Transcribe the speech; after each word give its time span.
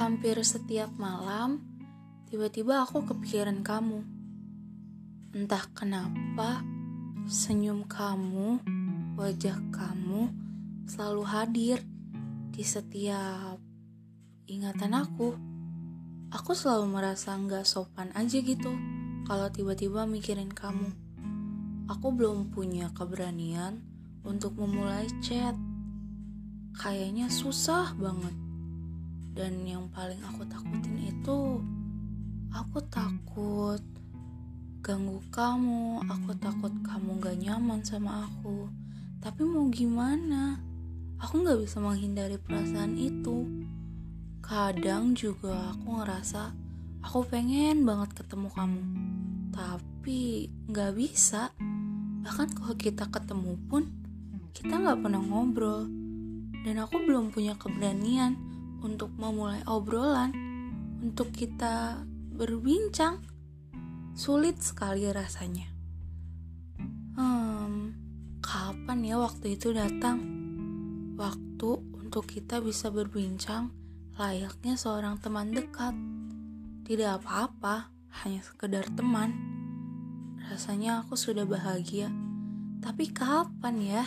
Hampir 0.00 0.40
setiap 0.40 0.88
malam, 0.96 1.60
tiba-tiba 2.32 2.80
aku 2.88 3.04
kepikiran 3.04 3.60
kamu. 3.60 4.00
Entah 5.36 5.60
kenapa, 5.76 6.64
senyum 7.28 7.84
kamu, 7.84 8.64
wajah 9.20 9.60
kamu 9.68 10.32
selalu 10.88 11.22
hadir 11.28 11.78
di 12.48 12.64
setiap 12.64 13.60
ingatan 14.48 14.96
aku. 14.96 15.36
Aku 16.32 16.56
selalu 16.56 16.96
merasa 16.96 17.36
nggak 17.36 17.68
sopan 17.68 18.08
aja 18.16 18.40
gitu 18.40 18.72
kalau 19.28 19.52
tiba-tiba 19.52 20.08
mikirin 20.08 20.48
kamu. 20.48 20.96
Aku 21.92 22.08
belum 22.16 22.48
punya 22.56 22.88
keberanian 22.96 23.84
untuk 24.24 24.56
memulai 24.56 25.12
chat. 25.20 25.52
Kayaknya 26.72 27.28
susah 27.28 27.92
banget 28.00 28.48
dan 29.34 29.62
yang 29.62 29.86
paling 29.94 30.18
aku 30.26 30.42
takutin 30.50 30.98
itu 31.06 31.62
aku 32.50 32.82
takut 32.90 33.78
ganggu 34.80 35.22
kamu 35.30 36.02
aku 36.08 36.34
takut 36.40 36.72
kamu 36.82 37.20
gak 37.22 37.38
nyaman 37.38 37.80
sama 37.84 38.26
aku. 38.26 38.66
Tapi 39.20 39.44
mau 39.44 39.68
gimana? 39.68 40.56
Aku 41.20 41.44
gak 41.44 41.60
bisa 41.60 41.78
menghindari 41.78 42.40
perasaan 42.40 42.96
itu. 42.96 43.44
Kadang 44.40 45.12
juga 45.12 45.76
aku 45.76 46.00
ngerasa 46.00 46.56
aku 47.04 47.28
pengen 47.28 47.84
banget 47.84 48.24
ketemu 48.24 48.48
kamu 48.50 48.82
tapi 49.52 50.48
gak 50.72 50.96
bisa. 50.96 51.52
Bahkan 52.24 52.56
kalau 52.56 52.74
kita 52.74 53.04
ketemu 53.12 53.60
pun 53.68 53.92
kita 54.56 54.80
gak 54.80 55.04
pernah 55.04 55.20
ngobrol. 55.20 55.86
Dan 56.60 56.76
aku 56.80 57.00
belum 57.04 57.32
punya 57.32 57.56
keberanian 57.56 58.36
untuk 58.80 59.12
memulai 59.16 59.60
obrolan, 59.68 60.32
untuk 61.00 61.32
kita 61.32 62.04
berbincang, 62.36 63.20
sulit 64.16 64.60
sekali 64.60 65.08
rasanya. 65.08 65.68
Hmm, 67.16 67.92
kapan 68.40 69.04
ya 69.04 69.16
waktu 69.20 69.56
itu 69.56 69.72
datang? 69.76 70.20
Waktu 71.20 71.70
untuk 72.00 72.24
kita 72.26 72.64
bisa 72.64 72.88
berbincang 72.88 73.70
layaknya 74.20 74.76
seorang 74.76 75.16
teman 75.20 75.52
dekat. 75.52 75.96
Tidak 76.84 77.22
apa-apa, 77.22 77.88
hanya 78.24 78.44
sekedar 78.44 78.84
teman. 78.92 79.32
Rasanya 80.50 81.00
aku 81.00 81.16
sudah 81.16 81.48
bahagia. 81.48 82.12
Tapi 82.84 83.12
kapan 83.12 83.76
ya? 83.80 84.04